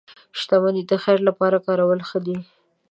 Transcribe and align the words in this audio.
•شتمني 0.39 0.81
د 0.87 0.91
خیر 1.03 1.19
لپاره 1.29 1.57
کارول 1.67 1.99
ښه 2.09 2.19
دي. 2.25 2.37